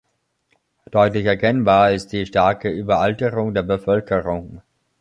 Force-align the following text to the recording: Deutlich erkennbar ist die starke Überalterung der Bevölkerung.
Deutlich 0.89 1.27
erkennbar 1.27 1.91
ist 1.91 2.07
die 2.11 2.25
starke 2.25 2.69
Überalterung 2.71 3.53
der 3.53 3.61
Bevölkerung. 3.61 4.63